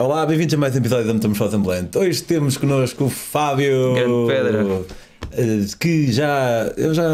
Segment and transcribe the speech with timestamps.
[0.00, 1.98] Olá, bem-vindos a mais um episódio da Metamorfose Ambulante.
[1.98, 3.92] Hoje temos connosco o Fábio.
[3.92, 4.86] Grande Pedro.
[5.32, 6.72] eh, Que já.
[6.78, 7.04] Eu já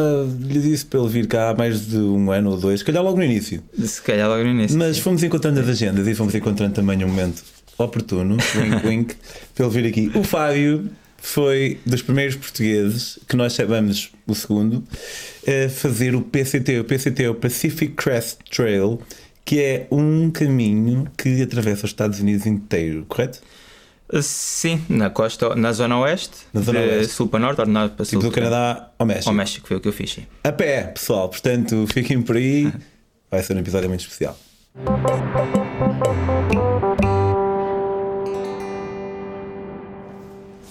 [0.40, 3.02] lhe disse para ele vir cá há mais de um ano ou dois, se calhar
[3.02, 3.60] logo no início.
[3.76, 4.78] Se calhar logo no início.
[4.78, 7.42] Mas fomos encontrando as agendas e fomos encontrando também um momento
[7.76, 9.14] oportuno, wink wink,
[9.56, 10.12] para ele vir aqui.
[10.16, 14.84] O Fábio foi dos primeiros portugueses, que nós chamamos o segundo,
[15.44, 16.78] a fazer o PCT.
[16.78, 19.00] O PCT é o Pacific Crest Trail,
[19.46, 23.40] que é um caminho que atravessa os Estados Unidos inteiro, correto?
[24.20, 27.12] Sim, na costa, na zona oeste, Na zona de oeste.
[27.12, 28.18] sul para norte, ou de norte para sul.
[28.18, 29.28] Tipo do Canadá ao México.
[29.28, 30.10] Ao México, foi o que eu fiz.
[30.12, 30.26] sim.
[30.42, 31.28] A pé, pessoal.
[31.28, 32.72] Portanto, fiquem por aí.
[33.30, 34.36] Vai ser um episódio muito especial.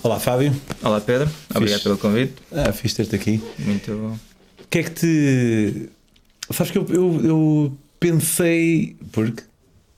[0.04, 0.54] Olá, Fábio.
[0.84, 2.34] Olá Pedro, obrigado pelo convite.
[2.52, 3.42] Ah, fiz ter-te aqui.
[3.58, 4.18] Muito bom.
[4.64, 5.90] O que é que te.
[6.52, 7.78] Sabes que eu, eu, eu
[8.10, 8.96] pensei.
[9.12, 9.44] Porque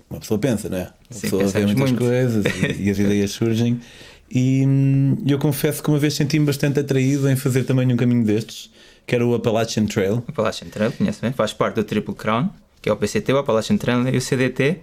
[0.10, 0.82] uma pessoa pensa, não é?
[0.82, 1.98] Uma Sim, pessoa vê muitas muito.
[2.04, 3.80] coisas e, e as ideias surgem.
[4.30, 8.26] E hum, eu confesso que uma vez senti-me bastante atraído em fazer também um caminho
[8.26, 8.70] destes,
[9.05, 10.16] que era o Appalachian Trail.
[10.16, 12.49] O Appalachian Trail, conhece bem, faz parte do Triple Crown,
[12.82, 14.80] que é o PCT, o Appalachian Trail e o CDT.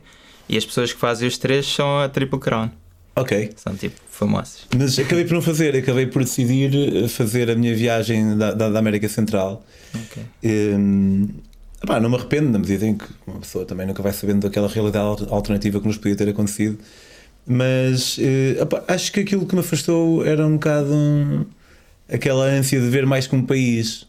[0.48, 2.70] E as pessoas que fazem os três são a Triple Crown.
[3.16, 3.52] Ok.
[3.56, 4.66] São tipo famosas.
[4.76, 8.68] Mas acabei por não fazer, acabei por decidir eh, fazer a minha viagem da, da,
[8.68, 9.64] da América Central.
[9.94, 10.22] Ok.
[10.44, 11.28] Hum,
[11.84, 14.68] epá, não me arrependo, na medida em que uma pessoa também nunca vai sabendo daquela
[14.68, 16.78] realidade al- alternativa que nos podia ter acontecido.
[17.46, 21.44] Mas eh, epá, acho que aquilo que me afastou era um bocado um-
[22.08, 24.06] aquela ânsia de ver mais que um país.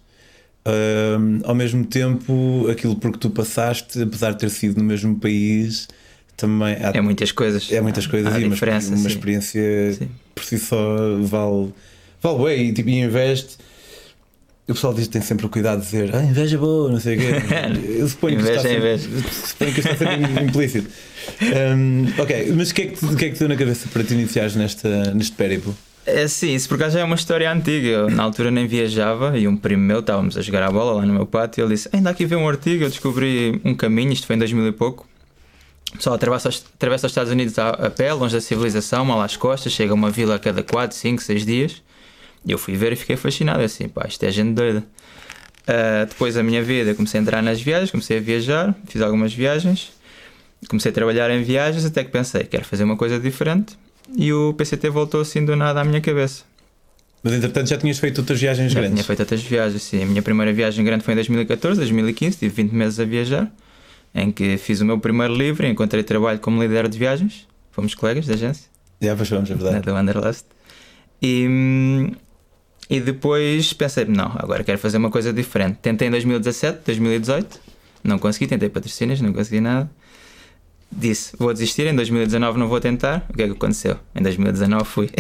[0.67, 5.15] Hum, ao mesmo tempo, aquilo por que tu passaste, apesar de ter sido no mesmo
[5.19, 5.87] país,
[6.35, 7.71] também há, É muitas coisas.
[7.71, 8.55] é muitas coisas Há e uma,
[8.97, 10.09] uma experiência Sim.
[10.33, 10.77] por si só
[11.21, 11.71] vale,
[12.19, 13.57] vale bem e tipo, e investe.
[14.67, 17.15] O pessoal diz que tem sempre o cuidado de dizer ah, inveja boa, não sei
[17.17, 17.25] o quê.
[17.99, 20.89] Eu suponho que isto está Inveja é sempre, suponho que está sempre implícito.
[21.41, 24.03] Um, ok, mas o que, é que, o que é que deu na cabeça para
[24.03, 25.75] te iniciares nesta, neste périplo?
[26.05, 27.87] É sim, isso por acaso já é uma história antiga.
[27.87, 31.05] Eu, na altura nem viajava e um primo meu estávamos a jogar a bola lá
[31.05, 32.83] no meu pátio e ele disse: Ainda aqui vê um artigo.
[32.83, 35.07] Eu descobri um caminho, isto foi em 2000 e pouco.
[35.93, 39.19] O pessoal atravessa, os- atravessa os Estados Unidos a, a pé, longe da civilização, mal
[39.19, 41.81] às costas, chega a uma vila a cada 4, 5, 6 dias.
[42.47, 43.59] Eu fui ver e fiquei fascinado.
[43.61, 44.83] Eu Assim, pá, isto é gente doida.
[45.67, 49.33] Ah, depois da minha vida, comecei a entrar nas viagens, comecei a viajar, fiz algumas
[49.33, 49.91] viagens,
[50.69, 53.75] comecei a trabalhar em viagens, até que pensei: quero fazer uma coisa diferente.
[54.15, 56.43] E o PCT voltou assim do nada à minha cabeça.
[57.23, 58.97] Mas entretanto já tinhas feito outras viagens Já grandes.
[58.97, 60.03] tinha feito outras viagens, sim.
[60.03, 63.51] A minha primeira viagem grande foi em 2014, 2015, tive 20 meses a viajar,
[64.13, 67.47] em que fiz o meu primeiro livro e encontrei trabalho como líder de viagens.
[67.71, 68.67] Fomos colegas da agência,
[69.01, 69.85] Já, pois vamos, é né, verdade.
[69.87, 70.45] da Wanderlust.
[71.19, 72.11] E, hum,
[72.89, 75.77] e depois pensei, não, agora quero fazer uma coisa diferente.
[75.81, 77.59] Tentei em 2017, 2018,
[78.03, 79.89] não consegui, tentei patrocínios, não consegui nada.
[80.91, 83.25] Disse, vou desistir, em 2019 não vou tentar.
[83.29, 83.97] O que é que aconteceu?
[84.15, 85.09] Em 2019 fui.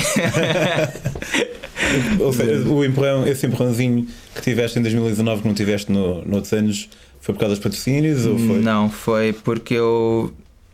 [2.19, 6.53] Ou seja, o empurrão, esse empurrãozinho que tiveste em 2019 que não tiveste no, noutros
[6.53, 6.89] anos
[7.19, 8.59] foi por causa dos patrocínios ou foi?
[8.59, 10.31] Não, foi porque eu,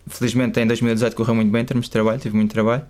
[0.08, 2.84] felizmente, em 2018 correu muito bem em termos de trabalho, tive muito trabalho.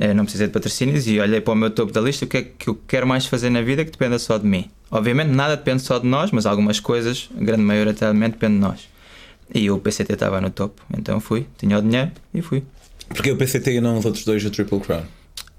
[0.00, 2.24] Eh, Não precisei de patrocínios e olhei para o meu topo da lista.
[2.24, 4.70] O que é que eu quero mais fazer na vida que dependa só de mim?
[4.90, 8.88] Obviamente, nada depende só de nós, mas algumas coisas, a grande maioritariamente, depende de nós.
[9.54, 12.62] E o PCT estava no topo, então fui, tinha o dinheiro e fui.
[13.08, 15.02] Porque o PCT e não os outros dois, o Triple Crown.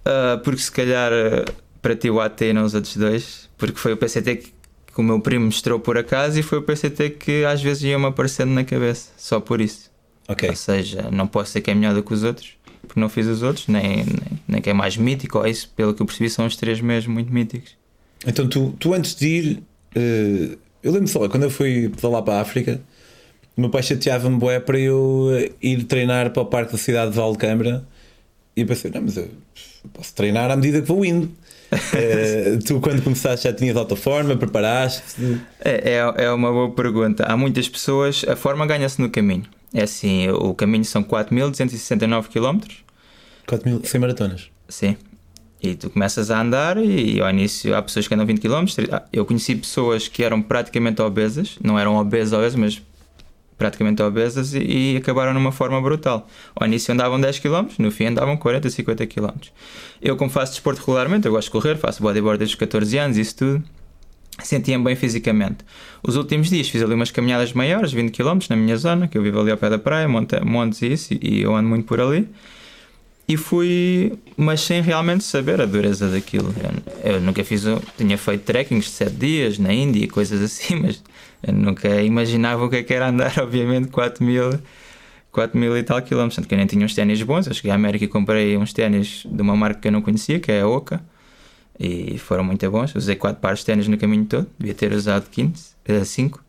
[0.06, 1.46] Ah, porque se calhar ah,
[1.82, 4.54] para ti o AT e não os outros dois, porque foi o PCT que,
[4.94, 8.06] que o meu primo mostrou por acaso e foi o PCT que às vezes ia-me
[8.06, 9.92] aparecendo na cabeça, só por isso.
[10.28, 10.50] Ok.
[10.50, 12.54] Ou seja, não posso ser que é melhor do que os outros,
[12.92, 14.06] porque não fiz os outros, nem, nem,
[14.46, 17.14] nem que é mais mítico, ou isso, pelo que eu percebi, são os três mesmo
[17.14, 17.78] muito míticos.
[18.28, 19.64] Então tu, tu antes de ir,
[19.96, 22.82] eh, eu lembro só, quando eu fui lá para a África,
[23.56, 27.12] o meu pai chateava-me bué para eu eh, ir treinar para o parque da cidade
[27.12, 27.88] de Valcâmara
[28.58, 29.30] e eu pensei, não, mas eu
[29.94, 31.32] posso treinar à medida que vou indo.
[31.94, 35.04] Eh, tu quando começaste já tinhas alta forma, preparaste
[35.64, 37.24] É, é, é uma boa pergunta.
[37.26, 39.44] Há muitas pessoas, a forma ganha-se no caminho.
[39.74, 42.60] É assim, o caminho são 4.269 km,
[43.48, 44.50] 4 mil, 100 maratonas.
[44.68, 44.98] Sim.
[45.64, 48.66] E tu começas a andar e ao início há pessoas que andam 20 km.
[49.14, 52.82] Eu conheci pessoas que eram praticamente obesas, não eram obesas, obesas, mas
[53.62, 56.28] praticamente obesas e, e acabaram numa forma brutal.
[56.56, 59.30] Ao início andavam 10 km, no fim andavam 40, 50 km.
[60.02, 63.18] Eu, como faço desporto regularmente, eu gosto de correr, faço bodyboard desde os 14 anos,
[63.18, 63.64] isso tudo.
[64.40, 65.60] Sentia-me bem fisicamente.
[66.02, 69.22] Os últimos dias fiz ali umas caminhadas maiores, 20 km na minha zona, que eu
[69.22, 72.02] vivo ali ao pé da praia, monte, montes e isso, e eu ando muito por
[72.02, 72.28] ali
[73.28, 76.54] e fui, mas sem realmente saber a dureza daquilo.
[77.04, 80.42] Eu, eu nunca fiz, um- tinha feito trekkings de 7 dias na Índia e coisas
[80.42, 81.02] assim, mas
[81.42, 84.60] eu nunca imaginava o que é que era andar, obviamente, 4 mil
[85.32, 86.36] 4 mil e tal quilómetros.
[86.36, 87.48] Portanto, que eu nem tinha uns ténis bons.
[87.48, 90.40] Eu cheguei à América e comprei uns ténis de uma marca que eu não conhecia,
[90.42, 91.02] que é a Oca.
[91.80, 92.94] E foram muito bons.
[92.96, 94.46] Usei 4 pares de ténis no caminho todo.
[94.60, 95.54] Devia ter usado 15,
[96.06, 96.44] 5.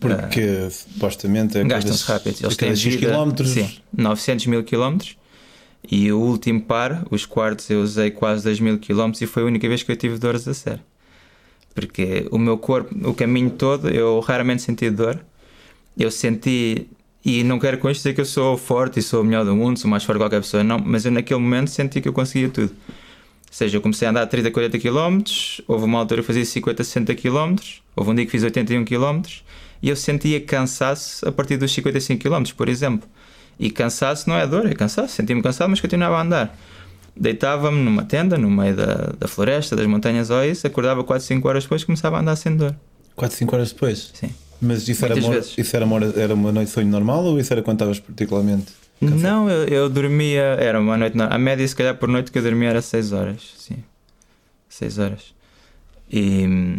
[0.00, 2.38] Porque uh, supostamente é gastam-se rápido.
[2.42, 3.50] Eles têm X quilómetros.
[3.50, 5.16] Sim, 900 mil quilómetros.
[5.90, 9.46] E o último par, os quartos, eu usei quase 2 mil quilómetros e foi a
[9.46, 10.80] única vez que eu tive dores a sério.
[11.74, 15.20] Porque o meu corpo, o caminho todo, eu raramente senti dor.
[15.98, 16.88] Eu senti,
[17.24, 19.54] e não quero com isto dizer que eu sou forte e sou o melhor do
[19.54, 22.12] mundo, sou mais forte que qualquer pessoa, não, mas eu naquele momento senti que eu
[22.12, 22.70] conseguia tudo.
[22.70, 25.22] Ou seja, eu comecei a andar 30, 40 km,
[25.68, 27.56] houve uma altura que fazia 50, 60 km,
[27.94, 29.22] houve um dia que fiz 81 km
[29.80, 33.08] e eu sentia cansaço a partir dos 55 km, por exemplo.
[33.58, 35.14] E cansaço não é dor, é cansaço.
[35.14, 36.58] Sentia-me cansado, mas continuava a andar.
[37.16, 41.48] Deitava-me numa tenda, no meio da, da floresta, das montanhas ou isso, acordava 4, 5
[41.48, 42.74] horas depois começava a andar sem dor.
[43.14, 44.10] 4, 5 horas depois?
[44.14, 44.30] Sim.
[44.60, 47.52] Mas isso, era uma, isso era, uma, era uma noite de sonho normal ou isso
[47.52, 49.20] era quando estavas particularmente cansado?
[49.20, 52.42] Não, eu, eu dormia, era uma noite, a média se calhar por noite que eu
[52.42, 53.76] dormia era 6 horas, sim.
[54.68, 55.34] 6 horas.
[56.10, 56.78] E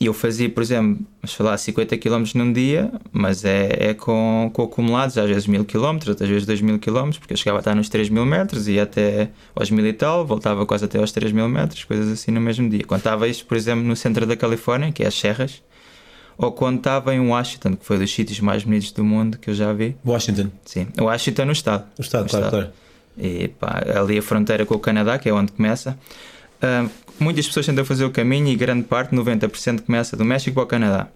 [0.00, 4.48] e eu fazia, por exemplo, vamos falar 50 km num dia, mas é, é com,
[4.52, 7.74] com acumulados, às vezes 1000 km, outras vezes 2000 km, porque eu chegava a estar
[7.74, 11.82] nos 3000 metros, ia até aos 1000 e tal, voltava quase até aos 3000 metros,
[11.82, 12.84] coisas assim no mesmo dia.
[12.86, 15.62] Quando estava isto, por exemplo, no centro da Califórnia, que é as Serras,
[16.36, 19.54] ou quando estava em Washington, que foi dos sítios mais bonitos do mundo que eu
[19.54, 19.96] já vi.
[20.06, 20.48] Washington?
[20.64, 21.84] Sim, Washington no estado.
[21.98, 22.62] O estado, no claro, estado.
[22.62, 22.72] claro.
[23.18, 25.98] E pá, ali a fronteira com o Canadá, que é onde começa.
[26.62, 30.62] Uh, muitas pessoas tentam fazer o caminho e grande parte, 90%, começa do México para
[30.62, 31.08] o Canadá.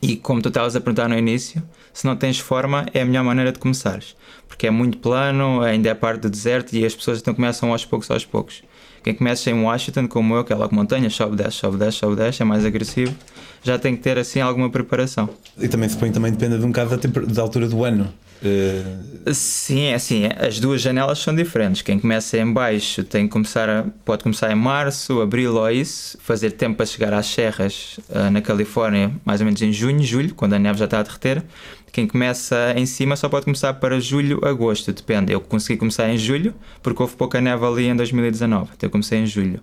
[0.00, 1.62] E como tu estavas a perguntar no início,
[1.92, 4.14] se não tens forma, é a melhor maneira de começares.
[4.46, 7.84] Porque é muito plano, ainda é parte do deserto e as pessoas então começam aos
[7.84, 8.62] poucos, aos poucos.
[9.02, 12.16] Quem começa em Washington, como eu, que é logo montanha, sobe, desce, sobe, desce, sobe,
[12.16, 13.14] desce, é mais agressivo,
[13.62, 15.28] já tem que ter assim alguma preparação.
[15.58, 18.12] E também põe também depende de um bocado da, da altura do ano.
[18.44, 19.32] Uh...
[19.32, 21.82] Sim, é assim, as duas janelas são diferentes.
[21.82, 26.18] Quem começa em baixo tem que começar a, pode começar em março, abril ou isso,
[26.20, 30.34] fazer tempo para chegar às serras uh, na Califórnia, mais ou menos em junho, julho,
[30.34, 31.42] quando a neve já está a derreter.
[31.90, 35.32] Quem começa em cima só pode começar para julho, agosto, depende.
[35.32, 39.20] Eu consegui começar em julho, porque houve pouca neve ali em 2019, então eu comecei
[39.20, 39.60] em julho.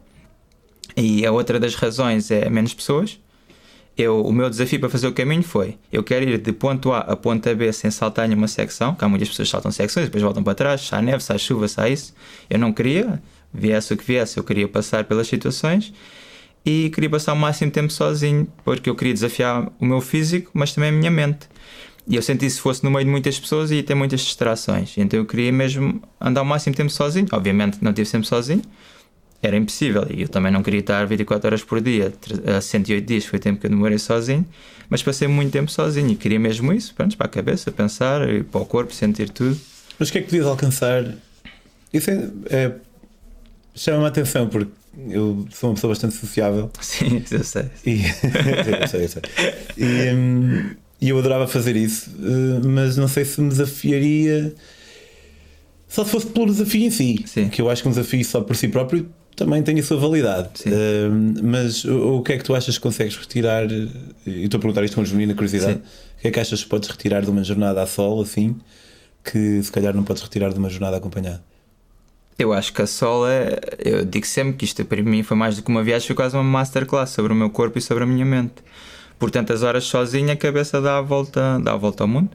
[0.95, 3.19] E a outra das razões é menos pessoas
[3.97, 6.99] eu, o meu desafio para fazer o caminho foi: eu quero ir de ponto A
[6.99, 10.23] a ponto B sem saltar nenhuma secção, que há muitas pessoas saltam secções e depois
[10.23, 12.13] voltam para trás, sai neve, sai chuva, sai isso.
[12.49, 13.21] Eu não queria,
[13.53, 15.93] viesse o que viesse, eu queria passar pelas situações
[16.65, 20.73] e queria passar o máximo tempo sozinho, porque eu queria desafiar o meu físico, mas
[20.73, 21.49] também a minha mente.
[22.07, 24.97] E eu senti se fosse no meio de muitas pessoas ia ter muitas distrações.
[24.97, 27.27] Então eu queria mesmo andar o máximo tempo sozinho.
[27.31, 28.61] Obviamente não estive sempre sozinho,
[29.41, 32.13] era impossível e eu também não queria estar 24 horas por dia,
[32.61, 34.45] 108 dias foi o tempo que eu demorei sozinho,
[34.89, 38.43] mas passei muito tempo sozinho e queria mesmo isso, pronto, para a cabeça, pensar, e
[38.43, 39.59] para o corpo, sentir tudo.
[39.97, 41.05] Mas o que é que podias alcançar?
[41.91, 42.71] Isso é, é
[43.73, 44.71] chama-me a atenção porque
[45.09, 46.69] eu sou uma pessoa bastante sociável.
[46.81, 47.65] Sim, eu sei.
[47.85, 48.01] E,
[48.81, 49.21] eu sei, eu sei.
[49.77, 54.53] E, hum, eu adorava fazer isso, eh, mas não sei se me desafiaria
[55.91, 57.23] só se fosse pelo desafio em si.
[57.25, 57.49] Sim.
[57.49, 60.49] Que eu acho que um desafio só por si próprio também tem a sua validade.
[60.65, 63.71] Uh, mas o, o, que é que tu achas que consegues retirar?
[63.71, 65.73] E estou a perguntar isto com genuína curiosidade.
[65.73, 65.79] Sim.
[66.17, 68.55] O que é que achas que podes retirar de uma jornada a sol assim
[69.23, 71.43] que se calhar não podes retirar de uma jornada acompanhada?
[72.37, 73.59] Eu acho que a sol é.
[73.79, 76.35] Eu digo sempre que isto para mim foi mais do que uma viagem, foi quase
[76.35, 78.63] uma masterclass sobre o meu corpo e sobre a minha mente.
[79.19, 82.31] Por tantas horas sozinha, a cabeça dá a volta, dá a volta ao mundo.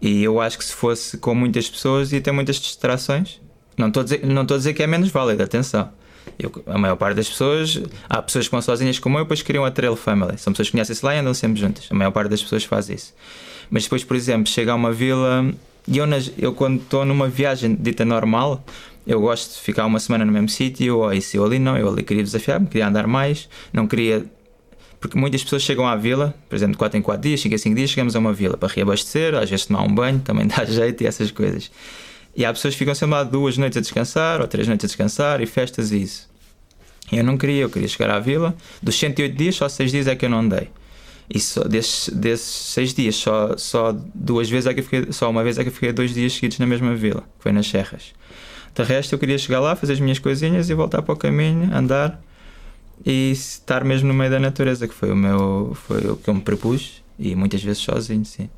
[0.00, 3.40] E eu acho que se fosse com muitas pessoas ia ter muitas distrações.
[3.78, 5.90] Não estou a dizer, que é menos válido, atenção.
[6.38, 9.64] Eu, a maior parte das pessoas, há pessoas que vão sozinhas como eu, depois criam
[9.64, 10.36] a trail family.
[10.36, 11.86] São pessoas que conhecem-se lá e andam sempre juntas.
[11.90, 13.14] A maior parte das pessoas faz isso.
[13.70, 15.50] Mas depois, por exemplo, chega a uma vila
[15.90, 16.06] e eu,
[16.36, 18.62] eu quando estou numa viagem dita normal,
[19.06, 21.88] eu gosto de ficar uma semana no mesmo sítio, ou isso eu ali não, eu
[21.88, 24.26] ali queria desafiar-me, queria andar mais, não queria.
[25.00, 27.58] Porque muitas pessoas chegam à vila, por exemplo, de 4 em 4 dias, 5 em
[27.58, 30.62] 5 dias, chegamos a uma vila para reabastecer, às vezes tomar um banho, também dá
[30.66, 31.70] jeito e essas coisas.
[32.38, 34.86] E há pessoas que ficam sempre lá duas noites a descansar, ou três noites a
[34.86, 36.30] descansar, e festas e isso.
[37.10, 38.54] Eu não queria, eu queria chegar à vila.
[38.80, 40.68] Dos 108 dias, só 6 dias é que eu não andei.
[41.28, 45.42] E só, desses, desses 6 dias, só, só duas vezes é que fiquei, só uma
[45.42, 48.14] vez é que fiquei dois dias seguidos na mesma vila, que foi nas Serras.
[48.72, 51.74] De resto, eu queria chegar lá, fazer as minhas coisinhas e voltar para o caminho,
[51.74, 52.22] andar
[53.04, 56.34] e estar mesmo no meio da natureza, que foi o meu foi o que eu
[56.34, 58.48] me propus e muitas vezes sozinho, sim.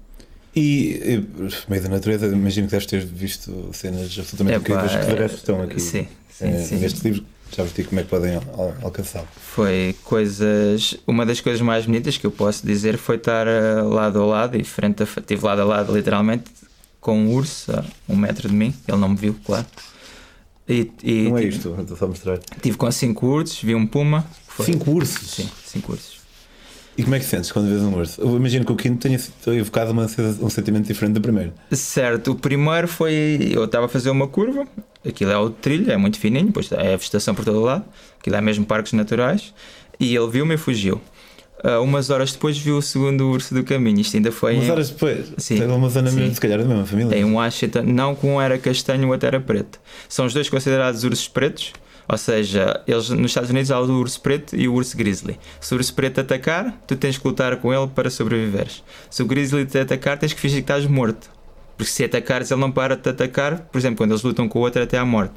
[0.54, 5.14] E, no meio da natureza, imagino que deves ter visto cenas absolutamente incríveis que de
[5.14, 6.76] resto estão aqui sim, sim, é, sim.
[6.76, 7.24] neste livro.
[7.56, 8.40] Já vos digo como é que podem
[8.82, 9.26] alcançá-lo.
[9.36, 10.96] Foi coisas.
[11.06, 14.56] Uma das coisas mais bonitas que eu posso dizer foi estar eh, lado a lado
[14.56, 15.04] e frente a.
[15.04, 16.44] Estive lado a lado, literalmente,
[17.00, 18.72] com um urso a um metro de mim.
[18.86, 19.66] Ele não me viu, claro.
[20.68, 22.38] E, e Não é tive, isto, estou só a mostrar.
[22.62, 24.24] tive com cinco ursos, vi um puma.
[24.46, 25.30] foi- Cinco ursos?
[25.32, 26.19] Sim, cinco ursos.
[26.98, 28.20] E como é que sentes quando vês um urso?
[28.20, 29.18] Eu imagino que o quinto tenha
[29.58, 30.04] evocado uma,
[30.40, 31.52] um sentimento diferente do primeiro.
[31.72, 33.50] Certo, o primeiro foi.
[33.52, 34.66] Eu estava a fazer uma curva,
[35.06, 37.84] aquilo é o trilho, é muito fininho, depois é a vegetação por todo o lado,
[38.18, 39.54] aquilo é mesmo parques naturais,
[39.98, 41.00] e ele viu-me e fugiu.
[41.62, 44.54] Ah, umas horas depois viu o segundo urso do caminho, isto ainda foi.
[44.54, 45.58] Umas em- horas depois, Sim.
[45.58, 47.10] tem uma zona mesmo, se calhar da mesma família.
[47.12, 49.78] Tem um Washington, não que um era castanho o outro era preto.
[50.08, 51.72] São os dois considerados ursos pretos,
[52.10, 55.38] ou seja, eles nos Estados Unidos há o urso preto e o urso grizzly.
[55.60, 58.82] Se o urso preto atacar, tu tens que lutar com ele para sobreviveres.
[59.08, 61.30] Se o grizzly te atacar, tens que fingir que estás morto.
[61.76, 64.58] Porque se atacares, ele não para de te atacar, por exemplo, quando eles lutam com
[64.58, 65.34] o outro até à morte.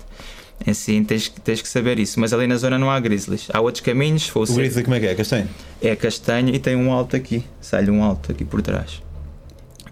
[0.66, 2.20] Assim, tens, tens que saber isso.
[2.20, 3.50] Mas ali na zona não há grizzlies.
[3.54, 5.14] Há outros caminhos, o grizzly como é que é?
[5.14, 5.48] Castanho?
[5.80, 9.00] é castanho e tem um alto aqui, sai-lhe um alto aqui por trás.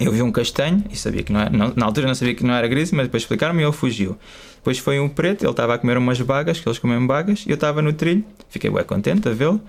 [0.04, 2.44] Eu vi um castanho e sabia que não era, não- na altura não sabia que
[2.44, 4.18] não era gris, mas depois explicaram-me e ele fugiu.
[4.56, 7.50] Depois foi um preto, ele estava a comer umas bagas, que eles comem bagas, e
[7.52, 9.62] eu estava no trilho, fiquei bem contente a vê-lo.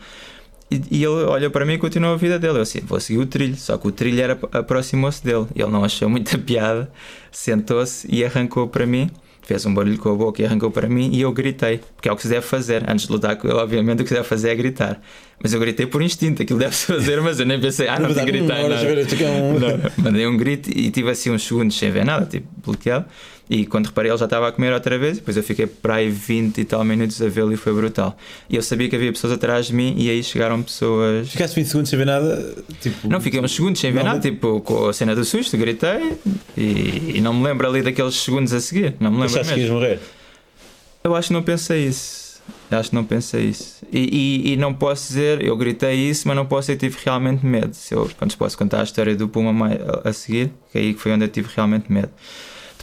[0.71, 2.59] E, e ele olhou para mim e continuou a vida dele.
[2.59, 5.47] Eu assim, vou seguir o trilho, só que o trilho aproximou-se dele.
[5.55, 6.91] Ele não achou muita piada,
[7.31, 9.11] sentou-se e arrancou para mim.
[9.43, 12.13] Fez um barulho com a boca e arrancou para mim e eu gritei, porque é
[12.13, 12.89] o que se deve fazer.
[12.89, 15.01] Antes de lutar com ele, obviamente, o que se deve fazer é gritar.
[15.43, 18.25] Mas eu gritei por instinto, aquilo deve-se fazer, mas eu nem pensei, ah, não que
[18.25, 18.59] gritar.
[18.59, 18.69] Não.
[19.69, 19.77] é.
[19.77, 23.07] Não, mandei um grito e tive assim uns segundos sem ver nada, tipo bloqueado.
[23.51, 25.19] E quando reparei, ele já estava a comer outra vez.
[25.19, 28.17] Depois eu fiquei para aí 20 e tal minutos a vê-lo e foi brutal.
[28.49, 31.29] E eu sabia que havia pessoas atrás de mim e aí chegaram pessoas.
[31.29, 32.55] Ficaste 20 segundos sem ver nada?
[32.81, 35.57] Tipo, Não, fiquei uns segundos sem ver Não, nada, tipo com a cena do susto,
[35.57, 36.17] gritei
[36.57, 38.95] e, e não me lembro ali daqueles segundos a seguir.
[39.01, 40.01] Não me lembro Achaste que ias morrer?
[41.05, 42.23] Eu acho que não pensei isso.
[42.71, 43.85] Eu acho que não pensei isso.
[43.93, 43.99] E,
[44.47, 47.45] e, e não posso dizer, eu gritei isso, mas não posso dizer que tive realmente
[47.45, 47.75] medo.
[47.75, 49.69] Se eu pronto, posso contar a história do Puma
[50.05, 52.11] a, a seguir, que aí foi onde eu tive realmente medo.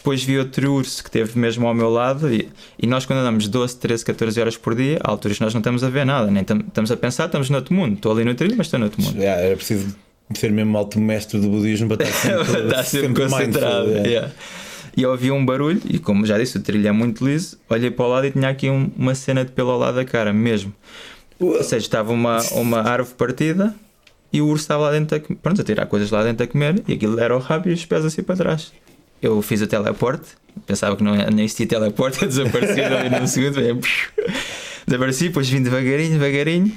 [0.10, 2.50] Depois vi outro urso que esteve mesmo ao meu lado e,
[2.82, 5.84] e nós quando andamos 12, 13, 14 horas por dia, há alturas nós não estamos
[5.84, 7.94] a ver nada, nem tam- estamos a pensar, estamos noutro mundo.
[7.94, 9.16] Estou ali no trilho, mas estou noutro mundo.
[9.20, 9.96] Yeah, era preciso
[10.34, 13.86] ser mesmo alto mestre do budismo para estar sempre, Está sempre concentrado.
[13.86, 14.10] mindful, yeah.
[14.10, 14.32] yeah.
[14.98, 17.60] E eu ouvi um barulho, e como já disse, o trilho é muito liso.
[17.70, 20.06] Olhei para o lado e tinha aqui um- uma cena de pelo ao lado da
[20.06, 20.74] cara, mesmo.
[21.40, 23.76] Ou seja, estava uma, uma árvore partida
[24.34, 26.82] e o urso estava lá dentro a, pronto, a tirar coisas lá dentro a comer,
[26.88, 28.74] e aquilo era o rabo e os pés assim para trás.
[29.22, 30.30] Eu fiz o teleporte,
[30.66, 33.82] pensava que não, nem existia teleporte, desapareci ali num segundo,
[34.86, 36.72] desapareci, depois vim devagarinho, devagarinho.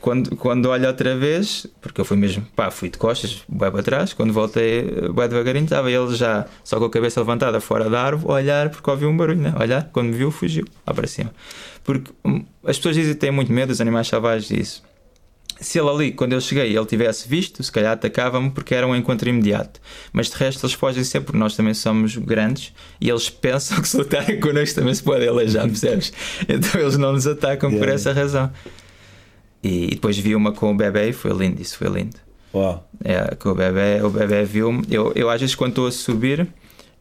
[0.00, 3.82] Quando, quando olho outra vez, porque eu fui mesmo, pá, fui de costas, bem para
[3.82, 8.00] trás, quando voltei bem devagarinho, estava ele já só com a cabeça levantada fora da
[8.00, 9.52] árvore, olhar, porque ouviu um barulho, né?
[9.58, 11.32] olhar, quando me viu, fugiu lá para cima.
[11.82, 14.87] Porque hum, as pessoas dizem que têm muito medo dos animais selvagens disso.
[15.60, 18.94] Se ele ali, quando eu cheguei, ele tivesse visto, se calhar atacava-me porque era um
[18.94, 19.80] encontro imediato.
[20.12, 23.88] Mas de resto, eles fogem sempre, porque nós também somos grandes e eles pensam que
[23.88, 26.12] se lutarem connosco também se podem aleijar, percebes?
[26.48, 27.94] Então eles não nos atacam por Yeah.
[27.94, 28.50] essa razão.
[29.62, 32.16] E depois vi uma com o bebê e foi lindo, isso foi lindo.
[32.54, 32.88] Uau.
[33.04, 34.84] É, com o bebê, o bebê viu-me.
[34.90, 36.46] Eu, eu às vezes quando estou a subir,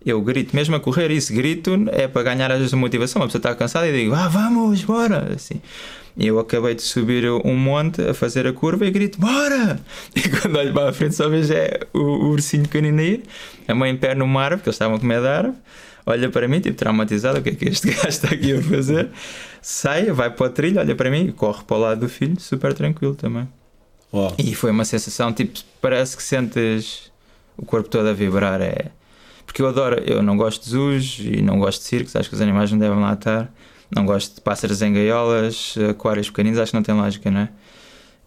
[0.05, 3.21] eu grito, mesmo a correr, isso grito é para ganhar às vezes a motivação.
[3.21, 5.33] A pessoa está cansada e digo, ah, vamos, bora!
[5.35, 5.61] Assim.
[6.19, 9.79] Eu acabei de subir um monte a fazer a curva e grito, bora!
[10.15, 13.23] E quando olho para a frente só vejo é o, o ursinho pequenino a ir,
[13.67, 15.57] a mãe em pé numa árvore, porque eles estavam a comer da árvore,
[16.05, 19.09] olha para mim, tipo traumatizado, o que é que este gajo está aqui a fazer?
[19.61, 22.39] Sai, vai para o trilho, olha para mim e corre para o lado do filho,
[22.39, 23.47] super tranquilo também.
[24.13, 24.33] Uau.
[24.37, 27.11] E foi uma sensação, tipo, parece que sentes
[27.57, 28.61] o corpo todo a vibrar.
[28.61, 28.91] É...
[29.45, 32.35] Porque eu adoro, eu não gosto de zoos e não gosto de circos, acho que
[32.35, 33.51] os animais não devem lá estar.
[33.89, 37.49] Não gosto de pássaros em gaiolas, aquários pequeninos, acho que não tem lógica, não é?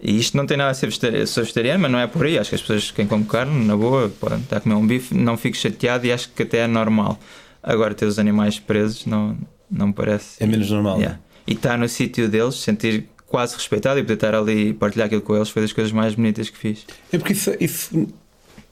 [0.00, 2.38] E isto não tem nada a ser vegetariano, sou vegetariano, mas não é por aí.
[2.38, 5.14] Acho que as pessoas, quem come carne, na boa, podem estar a comer um bife,
[5.14, 7.18] não fico chateado e acho que até é normal.
[7.62, 9.36] Agora, ter os animais presos não,
[9.70, 10.42] não me parece.
[10.42, 10.96] É menos normal.
[10.96, 11.20] Yeah.
[11.46, 15.20] E estar no sítio deles, sentir quase respeitado e poder estar ali e partilhar aquilo
[15.20, 16.86] com eles foi das coisas mais bonitas que fiz.
[17.12, 18.08] É porque isso, isso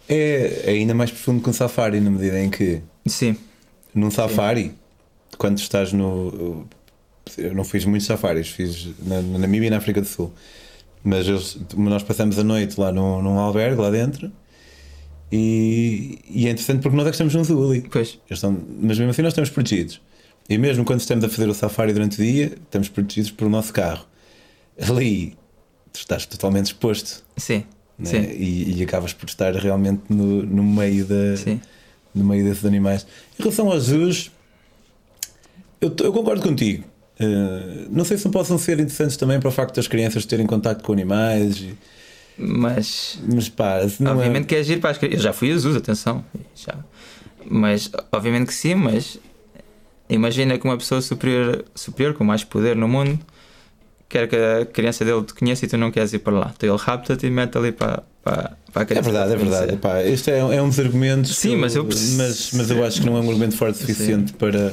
[0.08, 3.36] é ainda mais profundo que um safari, na medida em que Sim,
[3.94, 4.72] num safari,
[5.36, 6.66] quando estás no.
[7.36, 10.32] Eu não fiz muitos safaris, fiz na, na Namíbia e na África do Sul.
[11.04, 14.30] Mas eles- nós passamos a noite lá num, num albergue, lá dentro.
[15.30, 17.82] E, e é interessante porque nós é que estamos num ali.
[17.90, 20.00] pois, estão- mas mesmo assim nós estamos protegidos.
[20.48, 23.72] E mesmo quando estamos a fazer o safari durante o dia, estamos protegidos pelo nosso
[23.72, 24.06] carro.
[24.80, 25.36] Ali
[25.92, 27.64] tu estás totalmente exposto sim,
[27.98, 28.06] né?
[28.06, 31.60] sim, e, e acabas por estar realmente no, no, meio da, sim.
[32.14, 33.06] no meio desses animais.
[33.38, 34.30] Em relação aos zoos,
[35.80, 36.84] eu, eu concordo contigo.
[37.20, 40.82] Uh, não sei se possam ser interessantes também para o facto das crianças terem contato
[40.84, 41.74] com animais, e-
[42.38, 45.18] Mas mas pá, é- obviamente que é giro para as crianças.
[45.18, 46.24] Eu já fui a Jesus, atenção.
[46.54, 46.76] Já.
[47.50, 49.18] Mas, obviamente que sim, mas
[50.08, 53.18] imagina que uma pessoa superior, superior com mais poder no mundo
[54.08, 56.52] quer que a criança dele te conheça e tu não queres ir para lá.
[56.56, 59.10] Então ele rapta-te e mete ali para, para, para a É criança.
[59.10, 59.58] verdade, é te conhecer.
[59.58, 59.74] verdade.
[59.74, 61.36] Epá, este é, é um dos argumentos.
[61.36, 63.78] Sim, mas eu perce- mas, mas eu acho que não é um argumento forte o
[63.80, 64.72] suficiente para,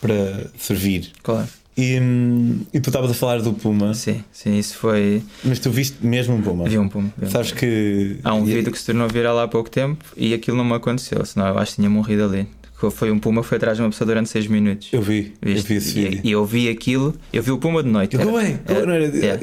[0.00, 1.10] para servir.
[1.22, 1.48] Claro.
[1.76, 1.98] E,
[2.74, 5.22] e tu estavas a falar do Puma, Sim, sim, isso foi.
[5.42, 6.68] mas tu viste mesmo um Puma.
[6.68, 7.10] Vi um pum.
[7.16, 8.16] vi um Sabes que.
[8.22, 10.74] Há um e- vídeo que se tornou viral há pouco tempo e aquilo não me
[10.74, 12.46] aconteceu, senão eu acho que tinha morrido ali.
[12.90, 14.88] Foi um puma, foi atrás de uma pessoa durante 6 minutos.
[14.92, 15.68] Eu vi, eu Viste?
[15.68, 16.20] vi esse E- vídeo.
[16.24, 18.14] E, eu vi aquilo, eu vi o puma de noite.
[18.16, 19.04] Eu era- go away, go era- não era.
[19.06, 19.40] yeah.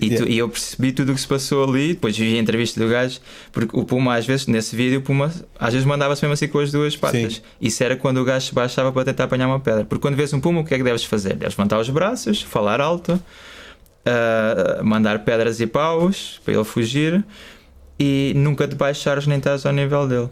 [0.00, 0.26] E Yeah.
[0.26, 2.88] tu- e eu percebi tudo o que se passou ali, depois vi a entrevista do
[2.90, 3.18] gajo,
[3.52, 6.58] porque o Puma, às vezes, nesse vídeo, o Puma às vezes mandava-se mesmo assim com
[6.58, 7.34] as duas patas.
[7.34, 7.40] Sim.
[7.60, 9.84] Isso era quando o gajo se baixava para tentar apanhar uma pedra.
[9.84, 11.34] Porque quando vês um Puma, o que é que deves fazer?
[11.36, 13.20] Deves levantar os braços, falar alto,
[14.06, 17.24] ah, mandar pedras e paus para ele fugir
[17.98, 20.28] e nunca te baixares nem estás ao nível dele.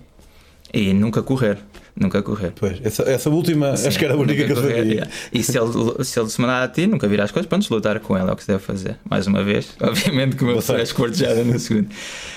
[0.73, 1.59] E nunca correr.
[1.99, 2.53] Nunca correr.
[2.55, 4.93] Pois, essa, essa última, Sim, acho que era a única que eu correr, sabia.
[4.93, 5.11] yeah.
[5.33, 7.99] E se ele, se ele se mandar a ti, nunca virar as coisas, pronto, lutar
[8.01, 8.97] com ele, é o que se deve fazer.
[9.09, 11.89] Mais uma vez, obviamente que uma Boa pessoa é esquartejada no segundo.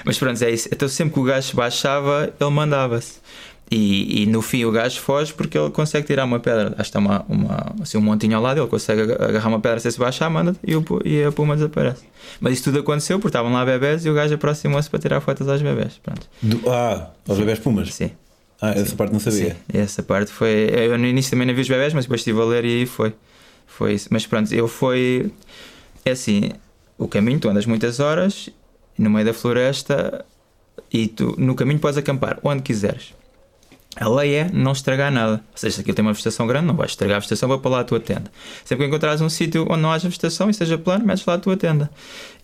[0.05, 0.69] Mas pronto, é isso.
[0.71, 3.19] Então sempre que o gajo baixava, ele mandava-se.
[3.71, 6.69] E, e no fim o gajo foge porque ele consegue tirar uma pedra.
[6.69, 9.59] Acho que está uma, uma, assim, um montinho ao lado, ele consegue aga- agarrar uma
[9.59, 12.03] pedra, se se baixar, manda e, o e a puma desaparece.
[12.39, 15.47] Mas isso tudo aconteceu porque estavam lá bebés e o gajo aproximou-se para tirar fotos
[15.47, 15.99] aos bebés.
[16.01, 16.21] Pronto.
[16.41, 17.93] Do- ah, aos bebés Pumas.
[17.93, 18.09] Sim.
[18.61, 19.53] Ah, essa parte não sabia.
[19.53, 20.69] Sim, essa parte foi.
[20.71, 22.85] Eu no início também não vi os bebés, mas depois estive a ler e aí
[22.85, 23.13] foi.
[23.65, 24.09] Foi isso.
[24.11, 25.31] Mas pronto, eu fui.
[26.05, 26.51] É assim,
[26.97, 28.49] o caminho, tu andas muitas horas
[28.97, 30.25] no meio da floresta
[30.91, 33.13] e tu no caminho podes acampar onde quiseres.
[33.95, 35.43] A lei é não estragar nada.
[35.51, 37.71] Ou seja, se aquilo tem uma vegetação grande, não vais estragar a vegetação, vai para
[37.71, 38.31] lá a tua tenda.
[38.63, 41.39] Sempre que encontrares um sítio onde não haja vegetação e seja plano, metes lá a
[41.39, 41.89] tua tenda.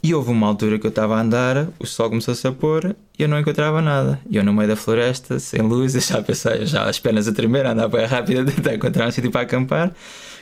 [0.02, 3.24] E houve uma altura que eu estava a andar, o sol começou-se a pôr e
[3.24, 4.20] eu não encontrava nada.
[4.30, 7.32] E eu no meio da floresta, sem luz, eu já pensei, já as pernas a
[7.32, 9.94] tremer, a andar bem rápido a tentar encontrar um sítio para acampar.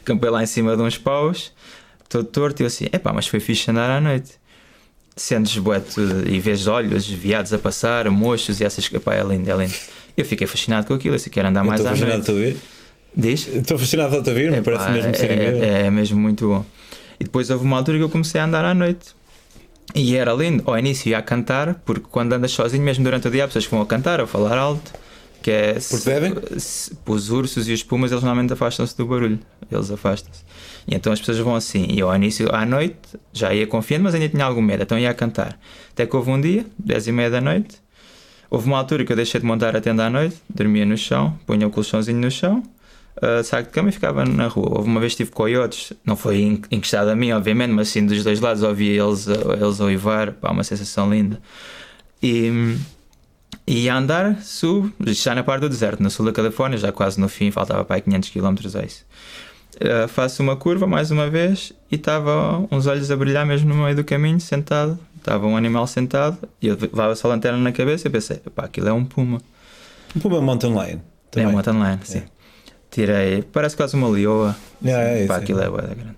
[0.01, 1.51] Acampei lá em cima de uns paus,
[2.09, 4.31] todo torto, e eu assim, epá, mas foi fixe andar à noite.
[5.15, 5.81] Sentes bué
[6.25, 9.75] e vês olhos, viados a passar, mochos e essas epá, é lindo, é lindo.
[10.15, 12.31] Eu fiquei fascinado com aquilo, eu quero andar Eu mais Estou à fascinado noite.
[12.31, 12.57] a ouvir.
[13.15, 13.47] Diz?
[13.47, 16.65] Estou fascinado a ouvir, me Epá, parece mesmo ser é, é mesmo muito bom.
[17.19, 19.15] E depois houve uma altura que eu comecei a andar à noite.
[19.95, 20.63] E era lindo.
[20.65, 23.65] Ao início ia a cantar, porque quando andas sozinho, mesmo durante o dia, há pessoas
[23.65, 24.91] que vão a cantar, a falar alto.
[25.41, 26.33] Que é Porque devem?
[27.05, 29.39] os ursos e os pumas, eles normalmente afastam-se do barulho.
[29.69, 30.41] Eles afastam-se.
[30.87, 31.85] E então as pessoas vão assim.
[31.89, 32.97] E eu, ao início, à noite,
[33.33, 34.83] já ia confiando, mas ainda tinha algum medo.
[34.83, 35.59] Então ia a cantar.
[35.91, 37.75] Até que houve um dia, 10 e meia da noite,
[38.53, 41.37] houve uma altura que eu deixei de montar a tenda à noite, dormia no chão,
[41.45, 42.61] punha o colchãozinho no chão,
[43.17, 44.77] uh, saco de cama e ficava na rua.
[44.77, 48.23] Houve uma vez tive coiotes, não foi en- encostado a mim, obviamente, mas sim dos
[48.23, 51.41] dois lados, ouvia eles, a- eles a uivar, pá, uma sensação linda.
[52.21, 52.77] E,
[53.67, 57.19] e a andar, subo, já na parte do deserto, no sul da Califórnia, já quase
[57.19, 59.03] no fim, faltava para aí 500 km a isso.
[59.77, 63.83] Uh, faço uma curva mais uma vez e estava uns olhos a brilhar mesmo no
[63.83, 64.99] meio do caminho, sentado.
[65.23, 68.65] Estava um animal sentado e eu levava só a lanterna na cabeça e pensei, pá,
[68.65, 69.39] aquilo é um puma.
[70.13, 70.97] Um Puma Mountain Lion.
[70.97, 70.99] É
[71.31, 71.47] também.
[71.47, 72.17] um mountain lion, sim.
[72.17, 72.23] É.
[72.91, 74.53] Tirei, parece quase uma leoa.
[74.83, 76.15] Yeah, é Pá, isso, aquilo é da grande.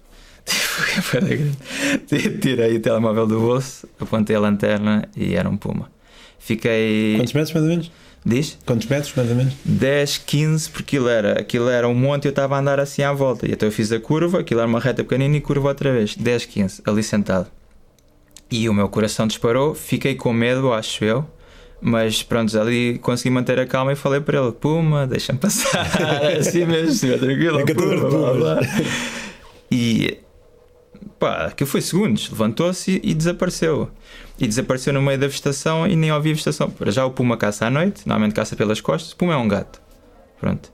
[1.13, 2.39] É da grande.
[2.41, 5.91] Tirei o telemóvel do bolso, apontei a lanterna e era um puma.
[6.39, 7.17] Fiquei.
[7.17, 7.91] Quantos metros mais ou menos?
[8.25, 8.57] Diz?
[8.65, 9.53] Quantos metros mais ou menos?
[9.63, 13.03] 10, 15, porque aquilo era, aquilo era um monte e eu estava a andar assim
[13.03, 13.47] à volta.
[13.47, 16.15] E então eu fiz a curva, aquilo era uma reta pequenina e curva outra vez.
[16.15, 17.47] 10, 15, ali sentado.
[18.49, 21.25] E o meu coração disparou, fiquei com medo, acho eu.
[21.81, 25.85] Mas pronto, ali consegui manter a calma e falei para ele: Puma, deixa-me passar.
[26.39, 27.59] assim mesmo, tranquilo.
[27.59, 28.59] É 14 Puma, blá, blá.
[29.69, 30.17] E
[31.19, 32.29] pá, aquilo foi segundos.
[32.29, 33.89] Levantou-se e, e desapareceu.
[34.39, 36.69] E desapareceu no meio da vegetação e nem ouvi a vegetação.
[36.69, 39.11] Para já o puma caça à noite, normalmente caça pelas costas.
[39.11, 39.81] O puma é um gato.
[40.39, 40.71] Pronto.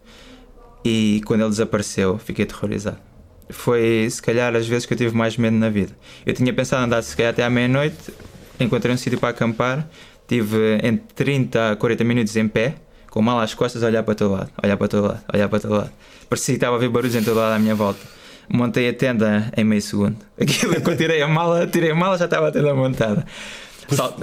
[0.83, 3.10] E quando ele desapareceu, fiquei aterrorizado.
[3.51, 5.91] Foi se calhar as vezes que eu tive mais medo na vida.
[6.25, 8.13] Eu tinha pensado andar se calhar até à meia-noite,
[8.59, 9.87] encontrei um sítio para acampar,
[10.27, 12.75] tive entre 30 a 40 minutos em pé,
[13.09, 15.59] com mal às costas, a olhar para todo lado, olhar para todo lado, olhar para
[15.59, 15.91] todo lado.
[16.29, 17.99] Parecia que estava a ver barulhos em todo lado à minha volta.
[18.47, 20.17] Montei a tenda em meio segundo.
[20.39, 23.25] Aquilo que eu tirei a mala, tirei a mala, já estava a tenda montada.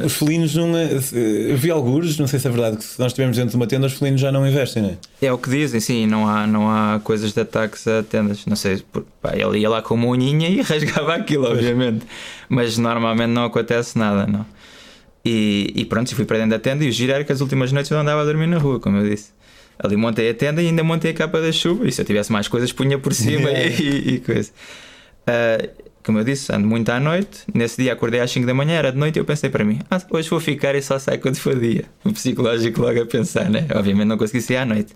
[0.05, 0.77] Os, felinos não.
[0.77, 0.91] é-
[1.51, 3.67] Eu vi alguns, não sei se é verdade, que se nós estivermos dentro de uma
[3.67, 5.27] tenda, os felinos já não investem, não é?
[5.27, 8.45] É o que dizem, sim, não há, não há coisas de ataques a tendas.
[8.47, 8.83] Não sei,
[9.21, 12.07] pá, ele ia lá com uma unhinha e rasgava aquilo, obviamente.
[12.49, 14.45] Mas normalmente não acontece nada, não.
[15.25, 17.71] E, e pronto, fui para dentro da tenda e o giro era que as últimas
[17.73, 19.31] noites eu andava a dormir na rua, como eu disse.
[19.79, 21.87] Ali montei a tenda e ainda montei a capa da chuva.
[21.87, 24.51] E se eu tivesse mais coisas, punha por cima e, e coisa.
[25.27, 25.69] Ah,
[26.05, 27.45] como eu disse, ando muito à noite.
[27.53, 29.81] Nesse dia acordei às 5 da manhã, era de noite, e eu pensei para mim:
[29.91, 31.85] ah, hoje vou ficar e só sai quando for dia.
[32.05, 33.67] O psicológico logo a pensar, né?
[33.75, 34.95] Obviamente não consegui sair à noite.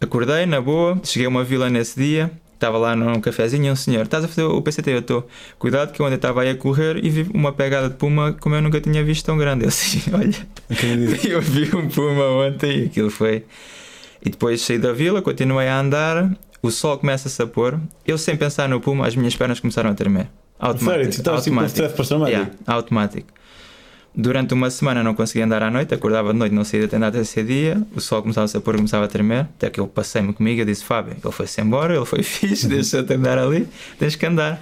[0.00, 3.76] Acordei na boa, cheguei a uma vila nesse dia, estava lá num cafezinho e um
[3.76, 4.90] senhor, estás a fazer o PCT?
[4.90, 5.28] Eu estou.
[5.58, 8.62] Cuidado que eu estava aí a correr e vi uma pegada de puma como eu
[8.62, 9.64] nunca tinha visto tão grande.
[9.64, 10.34] Eu assim, olha,
[11.28, 13.44] eu vi um puma ontem e aquilo foi.
[14.24, 16.36] E depois saí da vila, continuei a andar,
[16.68, 19.94] o sol começa-se a pôr, eu sem pensar no puma, as minhas pernas começaram a
[19.94, 20.28] tremer.
[20.58, 21.12] Automático.
[21.12, 22.38] Sério, tu tipo com stress pós-traumático?
[22.38, 23.28] Yeah, automático.
[24.14, 27.08] Durante uma semana não conseguia andar à noite, acordava de noite, não saía de andar
[27.08, 30.32] até esse dia, o sol começava a pôr, começava a tremer, até que eu passei-me
[30.32, 34.26] comigo, eu disse, Fábio, ele foi-se embora, ele foi fixe, deixa-te andar ali, tens que
[34.26, 34.60] andar.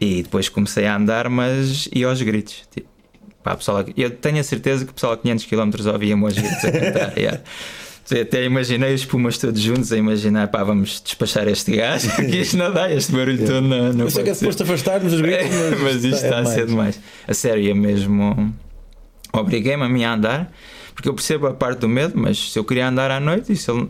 [0.00, 2.64] E depois comecei a andar, mas ia aos gritos.
[2.70, 2.88] Tipo,
[3.42, 6.64] pá, pessoal, eu tenho a certeza que o pessoal a 500 km ouvia-me aos gritos
[6.64, 7.12] a cantar.
[7.16, 7.40] yeah.
[8.10, 12.56] Até imaginei os pumas todos juntos a imaginar, pá, vamos despachar este gajo, que isto
[12.56, 13.54] não dá, este barulho yeah.
[13.54, 16.36] todo não, não Eu sei que é suposto afastar-nos os gritos, mas, mas isto está,
[16.36, 17.00] é a ser demais.
[17.26, 18.54] A sério, é mesmo
[19.32, 20.52] obriguei-me a mim a andar,
[20.94, 23.70] porque eu percebo a parte do medo, mas se eu queria andar à noite, isso
[23.72, 23.88] ele,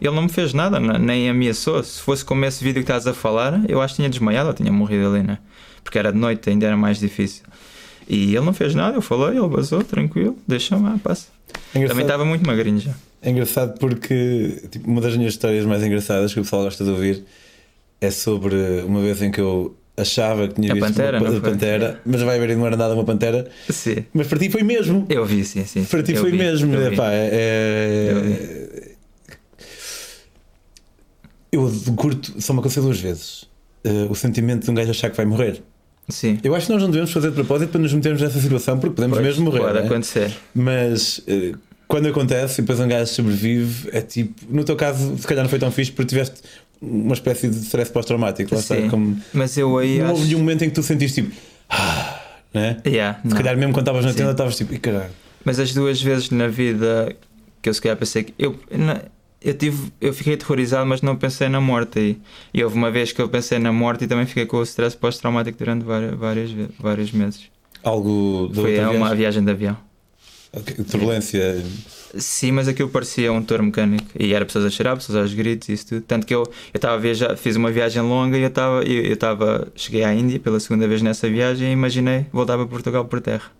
[0.00, 1.82] ele não me fez nada, nem ameaçou.
[1.82, 4.54] Se fosse como esse vídeo que estás a falar, eu acho que tinha desmaiado ou
[4.54, 5.38] tinha morrido ali, né?
[5.84, 7.44] Porque era de noite, ainda era mais difícil.
[8.08, 11.28] E ele não fez nada, eu falei, ele vazou, tranquilo, deixa-me, ah, passa.
[11.74, 12.92] É Também estava muito magrinho já.
[13.26, 16.90] É engraçado porque tipo, uma das minhas histórias mais engraçadas que o pessoal gosta de
[16.90, 17.24] ouvir
[18.00, 18.54] é sobre
[18.86, 22.38] uma vez em que eu achava que tinha a visto pantera, uma, pantera, mas vai
[22.38, 23.50] ver não era nada uma pantera.
[23.68, 24.04] Sim.
[24.14, 25.06] Mas para ti foi mesmo.
[25.08, 25.84] Eu vi, sim, sim.
[25.84, 26.72] Para ti eu foi vi, mesmo.
[26.72, 28.92] Eu, Epá, é,
[31.50, 33.42] eu, eu curto, só me aconteceu duas vezes.
[33.84, 35.64] Uh, o sentimento de um gajo achar que vai morrer.
[36.08, 36.38] Sim.
[36.44, 38.94] Eu acho que nós não devemos fazer de propósito para nos metermos nessa situação porque
[38.94, 39.62] podemos pois, mesmo morrer.
[39.62, 39.86] Pode é?
[39.86, 40.32] acontecer.
[40.54, 45.26] Mas uh, quando acontece e depois um gajo sobrevive, é tipo, no teu caso, se
[45.26, 46.42] calhar não foi tão fixe porque tiveste
[46.80, 48.54] uma espécie de stress pós-traumático.
[48.90, 49.18] Como...
[49.32, 49.98] Mas eu aí.
[49.98, 50.14] Não acho...
[50.14, 51.34] houve nenhum momento em que tu sentiste tipo.
[51.68, 52.20] Ah,
[52.52, 52.76] né?
[52.86, 53.36] Yeah, se não.
[53.36, 55.10] calhar mesmo quando estavas na tenda estavas tipo, e caralho.
[55.44, 57.14] Mas as duas vezes na vida
[57.62, 58.34] que eu se calhar pensei que.
[58.38, 58.56] Eu,
[59.40, 62.18] eu, tive, eu fiquei aterrorizado, mas não pensei na morte aí.
[62.52, 64.96] E houve uma vez que eu pensei na morte e também fiquei com o stress
[64.96, 67.44] pós-traumático durante várias, várias, vários meses.
[67.82, 69.76] Algo Foi uma viagem de avião.
[70.90, 71.62] Turbulência.
[72.16, 75.68] Sim, mas aquilo parecia um motor mecânico e era pessoas a chorar, pessoas aos gritos
[75.68, 76.02] e isso tudo.
[76.02, 79.68] Tanto que eu estava a viajar, fiz uma viagem longa e eu estava, eu, estava,
[79.74, 83.50] cheguei à Índia pela segunda vez nessa viagem e imaginei voltar para Portugal por terra.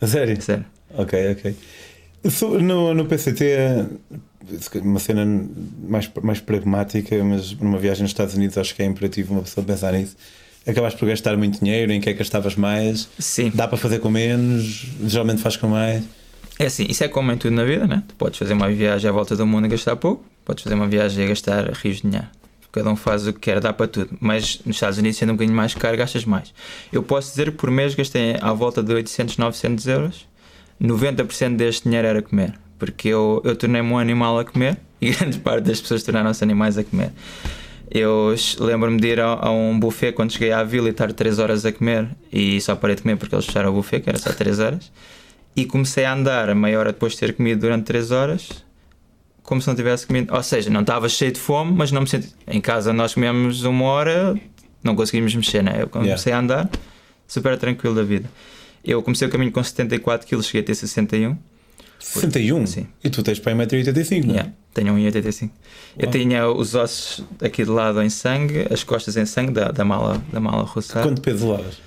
[0.00, 0.40] A sério?
[0.42, 0.64] Sério.
[0.96, 1.56] Ok, ok.
[2.62, 3.86] No, no PCT,
[4.82, 5.46] uma cena
[5.86, 9.64] mais, mais pragmática, mas numa viagem nos Estados Unidos acho que é imperativo uma pessoa
[9.64, 10.16] pensar nisso.
[10.66, 13.08] Acabaste por gastar muito dinheiro, em que é que gastavas mais?
[13.18, 13.52] Sim.
[13.54, 14.86] Dá para fazer com menos?
[15.06, 16.02] Geralmente faz com mais?
[16.58, 18.02] É assim, isso é como em tudo na vida, né?
[18.06, 20.86] Tu podes fazer uma viagem à volta do mundo e gastar pouco, podes fazer uma
[20.86, 22.28] viagem a gastar rios de dinheiro.
[22.70, 24.10] Cada um faz o que quer, dá para tudo.
[24.20, 26.52] Mas nos Estados Unidos, sendo um bocadinho mais caro, gastas mais.
[26.92, 30.28] Eu posso dizer que por mês gastei à volta de 800, 900 euros.
[30.82, 32.54] 90% deste dinheiro era comer.
[32.76, 36.76] Porque eu, eu tornei-me um animal a comer e grande parte das pessoas tornaram-se animais
[36.76, 37.12] a comer.
[37.88, 41.38] Eu lembro-me de ir a, a, um buffet quando cheguei à vila e estar 3
[41.38, 44.18] horas a comer e só parei de comer porque eles fecharam o buffet, que era
[44.18, 44.90] só 3 horas
[45.56, 48.48] e comecei a andar a meia hora depois de ter comido durante 3 horas,
[49.42, 50.34] como se não tivesse comido.
[50.34, 52.28] Ou seja, não estava cheio de fome, mas não me senti.
[52.46, 54.34] Em casa nós comemos uma hora,
[54.82, 55.76] não conseguimos mexer, né?
[55.82, 56.36] Eu comecei yeah.
[56.36, 56.70] a andar,
[57.26, 58.28] super tranquilo da vida.
[58.84, 61.36] Eu comecei o caminho com 74 kg, cheguei a ter 61.
[61.98, 62.66] 61?
[62.66, 62.86] Sim.
[63.02, 64.38] E tu tens para 1,85m, não é?
[64.38, 65.50] Yeah, tenho 1,85m.
[65.98, 69.84] Eu tinha os ossos aqui de lado em sangue, as costas em sangue da, da
[69.84, 71.00] mala, da mala russa.
[71.00, 71.78] Quanto peso levavas?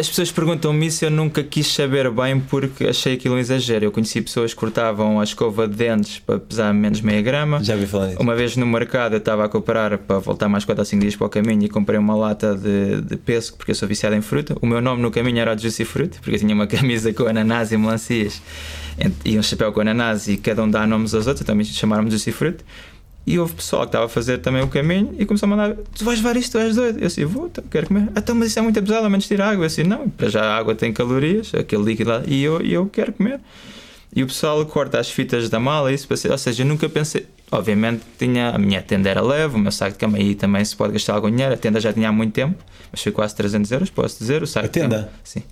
[0.00, 3.84] As pessoas perguntam-me isso, eu nunca quis saber bem porque achei aquilo um exagero.
[3.84, 7.62] Eu conheci pessoas que cortavam a escova de dentes para pesar menos meia grama.
[7.62, 8.18] Já vi falar disso.
[8.18, 11.16] Uma vez no mercado eu estava a comprar para voltar mais 4 ou 5 dias
[11.16, 14.56] para o caminho e comprei uma lata de, de porque eu sou viciado em fruta.
[14.62, 17.70] O meu nome no caminho era Juicy Fruit porque eu tinha uma camisa com ananás
[17.70, 18.40] e melancias
[19.22, 22.32] e um chapéu com ananás e cada um dá nomes aos outros, também chamaram-me Juicy
[22.32, 22.64] Fruit.
[23.30, 26.04] E houve pessoal que estava a fazer também o caminho e começou a mandar: Tu
[26.04, 26.98] vais levar isto, tu és doido.
[26.98, 28.08] Eu disse: Vou, então, quero comer.
[28.08, 29.66] Ah, então, mas isso é muito pesado, a menos tirar água.
[29.66, 32.86] Eu disse: Não, para já a água tem calorias, aquele líquido lá, e eu, eu
[32.86, 33.38] quero comer.
[34.12, 36.32] E o pessoal corta as fitas da mala, isso para ser.
[36.32, 37.24] Ou seja, eu nunca pensei.
[37.52, 40.74] Obviamente, tinha, a minha tenda era leve, o meu saco de cama aí também se
[40.74, 41.54] pode gastar algum dinheiro.
[41.54, 44.42] A tenda já tinha há muito tempo, mas foi quase 300 euros, posso dizer.
[44.42, 44.96] O saco a tenda?
[44.96, 45.44] Cama, sim.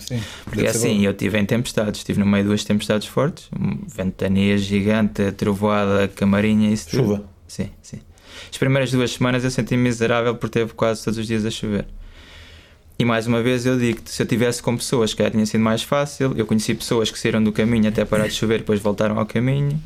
[0.00, 1.04] Sim, Porque assim, bom.
[1.04, 3.48] eu estive em tempestades, estive no meio de duas tempestades fortes,
[3.86, 7.16] ventania gigante, trovoada, camarinha, isso Chuva.
[7.16, 7.28] Tudo.
[7.48, 8.00] Sim, sim.
[8.50, 11.86] As primeiras duas semanas eu senti-me miserável por ter quase todos os dias a chover.
[12.98, 15.60] E mais uma vez eu digo que se eu tivesse com pessoas que tinha sido
[15.60, 18.80] mais fácil, eu conheci pessoas que saíram do caminho até parar de chover e depois
[18.80, 19.80] voltaram ao caminho.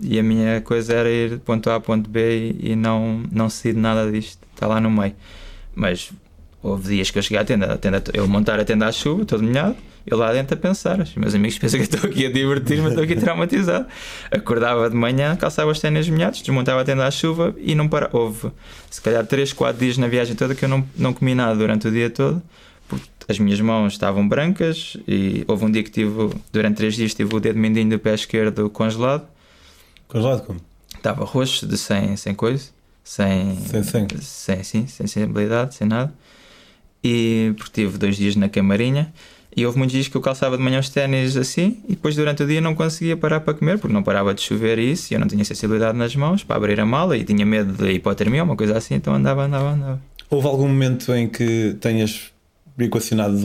[0.00, 3.22] E a minha coisa era ir de ponto A a ponto B e, e não,
[3.30, 5.14] não de nada disto, está lá no meio.
[5.74, 6.10] Mas
[6.62, 9.24] houve dias que eu cheguei à tenda, a tenda eu montar a tenda à chuva,
[9.24, 11.00] todo molhado, eu lá dentro a pensar.
[11.00, 13.86] Os meus amigos pensam que eu estou aqui a divertir-me, estou aqui traumatizado.
[14.30, 18.16] Acordava de manhã, calçava os ténis molhados, desmontava a tenda à chuva e não parava.
[18.16, 18.50] Houve
[18.90, 21.88] se calhar 3, 4 dias na viagem toda que eu não, não comi nada durante
[21.88, 22.40] o dia todo,
[22.88, 27.14] porque as minhas mãos estavam brancas e houve um dia que tive, durante 3 dias,
[27.14, 29.26] tive o dedo mindinho do pé esquerdo congelado.
[30.06, 30.60] Congelado como?
[30.96, 32.70] Estava roxo, de sem, sem coisa,
[33.02, 34.16] sem, Sem sangue.
[34.22, 36.12] sem, sim, sem sensibilidade, sem nada.
[37.02, 39.12] E porque tive dois dias na camarinha
[39.56, 42.42] e houve muitos dias que eu calçava de manhã os ténis assim e depois durante
[42.42, 45.14] o dia não conseguia parar para comer porque não parava de chover e isso e
[45.14, 48.42] eu não tinha sensibilidade nas mãos para abrir a mala e tinha medo de hipotermia
[48.42, 50.02] ou uma coisa assim, então andava, andava, andava.
[50.28, 52.32] Houve algum momento em que tenhas
[52.78, 53.38] equacionado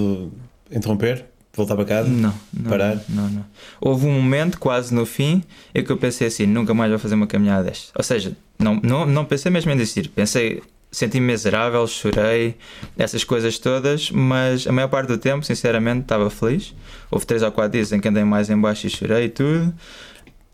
[0.69, 2.09] de interromper, voltar para casa?
[2.09, 2.99] Não, não, Parar?
[3.07, 3.45] não, não.
[3.79, 5.41] Houve um momento quase no fim
[5.73, 7.93] em que eu pensei assim, nunca mais vou fazer uma caminhada desta.
[7.95, 10.61] Ou seja, não, não, não pensei mesmo em desistir, pensei
[10.91, 12.57] senti-me miserável, chorei,
[12.97, 16.75] essas coisas todas, mas a maior parte do tempo, sinceramente, estava feliz.
[17.09, 19.73] Houve três ou quatro dias em que andei mais em baixo e chorei e tudo.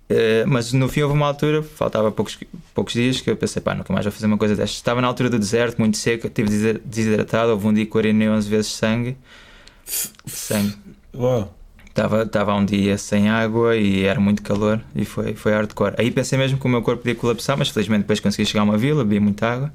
[0.09, 2.37] Eh, mas no fim houve uma altura, faltava poucos,
[2.73, 4.77] poucos dias, que eu pensei, pá, nunca mais vou fazer uma coisa destas.
[4.77, 8.47] Estava na altura do deserto, muito seco, estive desidratado, houve um dia que urinei 11
[8.47, 9.17] vezes sangue.
[10.25, 10.75] Sangue.
[11.15, 11.53] Uau.
[11.87, 15.95] Estava, estava um dia sem água e era muito calor e foi, foi hardcore.
[15.97, 18.65] Aí pensei mesmo que o meu corpo podia colapsar, mas felizmente depois consegui chegar a
[18.65, 19.73] uma vila, bebi muita água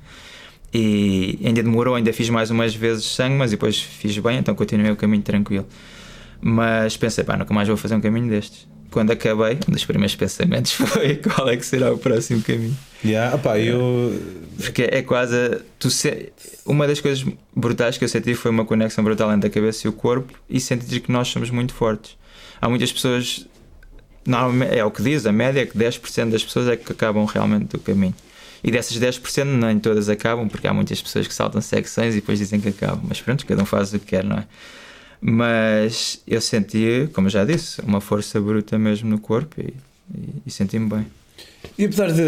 [0.72, 4.90] e ainda demorou, ainda fiz mais umas vezes sangue, mas depois fiz bem, então continuei
[4.90, 5.66] o caminho tranquilo.
[6.40, 8.66] Mas pensei, pá, nunca mais vou fazer um caminho destes.
[8.90, 12.76] Quando acabei, um dos primeiros pensamentos foi qual é que será o próximo caminho.
[13.04, 14.20] Yeah, opá, eu.
[14.56, 15.60] Porque é quase.
[15.78, 16.32] Tu se...
[16.64, 19.90] Uma das coisas brutais que eu senti foi uma conexão brutal entre a cabeça e
[19.90, 22.16] o corpo e sentir que nós somos muito fortes.
[22.60, 23.46] Há muitas pessoas.
[24.26, 27.24] Normalmente, é o que diz, a média é que 10% das pessoas é que acabam
[27.24, 28.14] realmente do caminho.
[28.64, 32.38] E dessas 10% nem todas acabam, porque há muitas pessoas que saltam secções e depois
[32.38, 33.02] dizem que acabam.
[33.08, 34.46] Mas pronto, cada um faz o que quer, não é?
[35.20, 39.72] Mas eu senti, como já disse, uma força bruta mesmo no corpo e,
[40.14, 41.06] e, e senti-me bem.
[41.78, 42.22] E apesar de.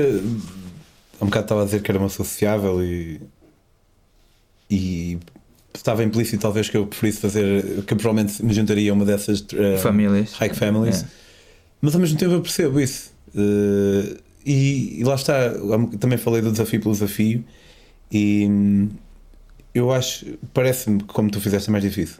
[1.20, 3.20] Há um bocado estava a dizer que era uma sociável e.
[4.70, 5.18] E.
[5.74, 7.62] Estava implícito, talvez, que eu preferisse fazer.
[7.84, 9.44] Que eu provavelmente me juntaria a uma dessas.
[9.54, 10.32] eh, Famílias.
[10.40, 11.02] Hike families.
[11.02, 11.06] É.
[11.80, 13.10] Mas ao mesmo tempo eu percebo isso.
[13.36, 15.52] Eh, e, e lá está,
[15.98, 17.44] também falei do desafio pelo desafio,
[18.10, 18.90] e hum,
[19.74, 22.18] eu acho, parece-me que como tu fizeste é mais difícil.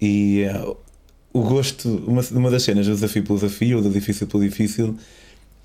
[0.00, 0.74] E eh,
[1.32, 4.96] o gosto, uma, uma das cenas do desafio pelo desafio, ou do difícil pelo difícil,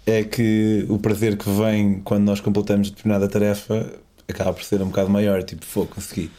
[0.05, 3.93] é que o prazer que vem quando nós completamos determinada tarefa
[4.27, 6.29] acaba por ser um bocado maior, tipo, vou consegui.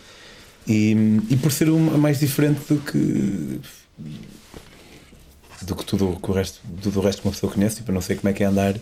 [0.66, 0.94] E,
[1.28, 3.60] e por ser uma mais diferente do que
[5.62, 8.16] do que tudo o resto, tudo o resto que uma pessoa conhece, tipo, não sei
[8.16, 8.74] como é que é andar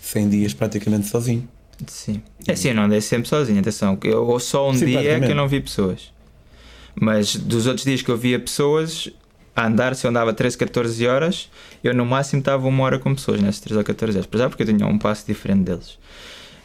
[0.00, 1.48] 100 dias praticamente sozinho.
[1.86, 2.22] Sim.
[2.46, 3.98] É assim, eu não andei sempre sozinho, atenção.
[4.04, 6.12] Eu, ou só um Sim, dia é que eu não vi pessoas.
[6.94, 9.08] Mas dos outros dias que eu via pessoas
[9.54, 11.50] a andar, se eu andava 13, 14 horas,
[11.82, 14.26] eu no máximo estava uma hora com pessoas nessas 13 ou 14 horas.
[14.26, 15.98] Apesar porque eu tinha um passo diferente deles.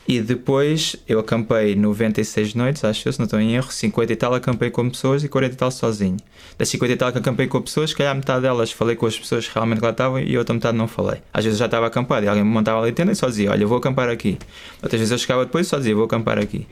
[0.08, 4.16] E depois eu acampei 96 noites, acho eu, se não estou em erro, 50 e
[4.16, 6.18] tal acampei com pessoas e 40 e tal sozinho.
[6.60, 9.18] Das 50 e tal que acampei com pessoas, se calhar metade delas falei com as
[9.18, 11.22] pessoas que realmente lá estavam e a outra metade não falei.
[11.34, 13.28] Às vezes eu já estava acampado e alguém me montava ali a tenda e só
[13.28, 14.38] dizia: Olha, vou acampar aqui.
[14.82, 16.68] Outras vezes eu chegava depois e só dizia: Vou acampar aqui.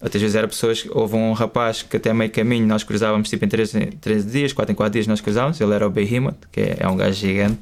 [0.00, 3.48] Outras vezes era pessoas, houve um rapaz que até meio caminho nós cruzávamos tipo em
[3.48, 5.60] 13, 13 dias, 4 em 4 dias nós cruzávamos.
[5.60, 7.58] Ele era o Behemoth, que é, é um gajo gigante.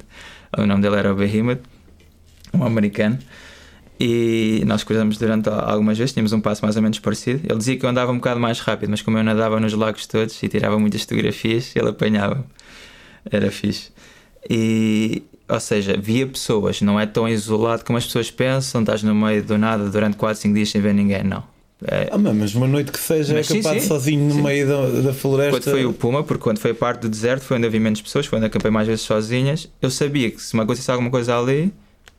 [0.57, 1.59] O nome dele era o Behemoth,
[2.53, 3.19] um americano.
[3.99, 7.41] E nós cruzamos durante algumas vezes, tínhamos um passo mais ou menos parecido.
[7.49, 10.05] Ele dizia que eu andava um bocado mais rápido, mas como eu nadava nos lagos
[10.05, 12.45] todos e tirava muitas fotografias, ele apanhava.
[13.31, 13.89] Era fixe.
[14.49, 19.15] E, ou seja, via pessoas, não é tão isolado como as pessoas pensam, estás no
[19.15, 21.43] meio do nada durante 4, 5 dias sem ver ninguém, não.
[21.85, 23.87] É, Ah, mas uma noite que seja Mas sim, acampado sim.
[23.87, 24.41] sozinho no Sim.
[24.41, 25.59] meio da, da floresta.
[25.59, 27.79] Quando foi o Puma, porque quando foi a parte do deserto foi onde eu vi
[27.79, 29.69] menos pessoas, foi onde acampei mais vezes sozinhas.
[29.81, 31.71] Eu sabia que se me acontecesse alguma coisa ali,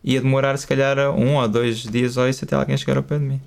[0.02, 3.18] ia demorar se calhar um ou dois dias ou isso até alguém chegar ao pé
[3.18, 3.40] de mim.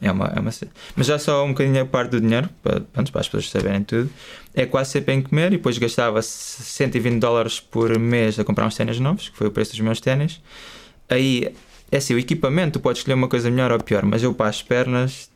[0.00, 0.50] É uma, é uma...
[0.94, 4.08] Mas já só um bocadinho a parte do dinheiro, para, para as pessoas saberem tudo,
[4.54, 8.76] é quase sempre em comer e depois gastava 120 dólares por mês a comprar uns
[8.76, 10.40] ténis novos, que foi o preço dos meus ténis.
[11.08, 11.52] Aí,
[11.90, 14.48] é assim, o equipamento, tu podes escolher uma coisa melhor ou pior, mas eu para
[14.48, 15.30] as pernas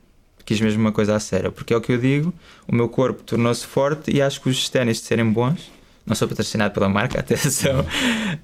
[0.45, 2.33] quis mesmo uma coisa a sério, porque é o que eu digo,
[2.66, 5.71] o meu corpo tornou-se forte e acho que os ténis de serem bons,
[6.07, 7.85] não sou patrocinado pela marca, atenção,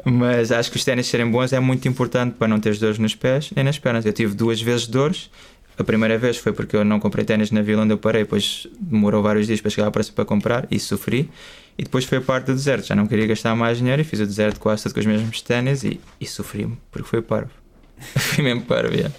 [0.05, 3.15] mas acho que os ténis serem bons é muito importante para não teres dores nos
[3.15, 4.05] pés nem nas pernas.
[4.07, 5.31] Eu tive duas vezes dores.
[5.79, 8.67] A primeira vez foi porque eu não comprei ténis na vila onde eu parei, depois
[8.81, 11.31] demorou vários dias para chegar ao preço para comprar e sofri.
[11.79, 14.19] E depois foi a parte do deserto, já não queria gastar mais dinheiro e fiz
[14.19, 17.51] o deserto quase tudo com os mesmos ténis e, e sofri-me, porque foi parvo.
[18.17, 19.15] Fui mesmo parvo, yeah.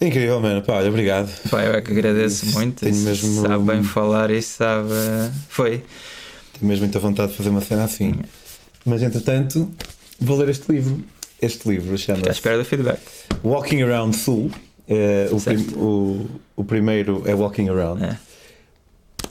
[0.00, 0.62] Incrível, mano.
[0.62, 1.30] Pá, olha, obrigado.
[1.48, 2.80] Pá, eu é que agradeço muito.
[2.80, 4.88] Tenho mesmo- Sabe bem falar e sabe.
[5.48, 5.82] Foi.
[6.58, 8.14] Tenho mesmo muita vontade de fazer uma cena assim.
[8.84, 9.70] Mas entretanto,
[10.20, 11.02] vou ler este livro.
[11.40, 13.00] Este livro Estou à chama-se espera do feedback.
[13.42, 14.50] Walking Around Sul.
[14.86, 18.04] É, o, prim- o, o primeiro é Walking Around.
[18.04, 18.18] É.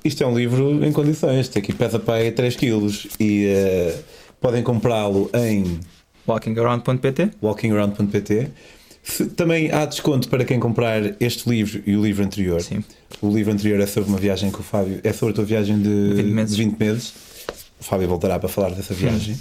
[0.04, 1.40] Isto é um livro em condições.
[1.42, 2.88] Este aqui pesa para aí 3 kg
[3.20, 4.00] e eh,
[4.42, 5.80] podem comprá-lo em
[6.28, 8.50] Walkingaround.pt walkingaround.pt.
[9.36, 12.62] Também há desconto para quem comprar este livro e o livro anterior.
[12.62, 12.84] Sim.
[13.22, 15.82] O livro anterior é sobre uma viagem com o Fábio, é sobre a tua viagem
[15.82, 16.56] de 20 meses.
[16.56, 17.14] de 20 meses.
[17.80, 19.38] O Fábio voltará para falar dessa viagem.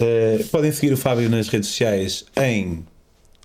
[0.00, 2.84] Eh, podem seguir o Fábio nas redes sociais em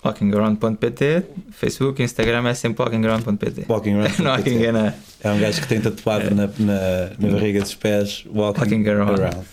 [0.03, 4.21] Walkingaround.pt Facebook, Instagram é sempre walkingaround.pt walkingaround.pt.
[4.21, 4.95] Não há que enganar.
[5.23, 9.21] É um gajo que tem tatuado na, na, na barriga dos pés Walking, Walking around.
[9.21, 9.45] around.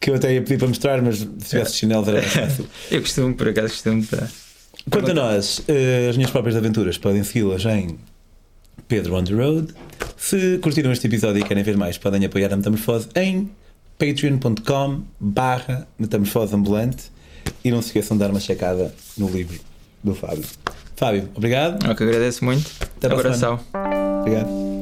[0.00, 2.66] Que eu até ia pedir para mostrar, mas se tivesse chinelos era mais fácil.
[2.90, 4.30] Eu costumo, por acaso, costumo estar.
[4.90, 7.98] Quanto a nós, eh, as minhas próprias aventuras podem segui-las em
[8.86, 9.74] Pedro on the Road.
[10.16, 13.50] Se curtiram este episódio e querem ver mais, podem apoiar a Metamorfose em
[13.98, 17.10] patreon.com barra Metamorfose Ambulante
[17.64, 19.58] e não se esqueçam de dar uma checada no livro
[20.02, 20.44] do Fábio.
[20.96, 21.86] Fábio, obrigado.
[21.86, 22.70] Eu que agradeço muito.
[22.80, 23.60] Até Abração.
[24.20, 24.77] Obrigado.